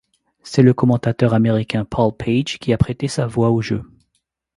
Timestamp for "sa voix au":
3.07-3.61